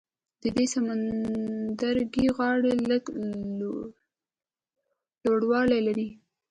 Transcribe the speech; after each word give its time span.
د 0.41 0.43
دې 0.55 0.65
سمندرګي 0.73 2.25
غاړې 2.37 2.73
لږ 2.89 3.03
لوړوالی 5.25 5.79
لري. 5.87 6.07